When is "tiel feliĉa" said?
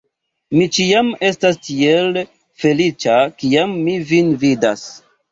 1.67-3.17